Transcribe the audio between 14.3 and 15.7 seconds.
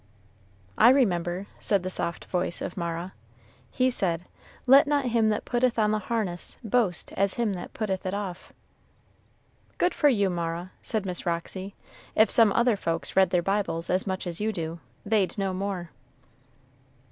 you do, they'd know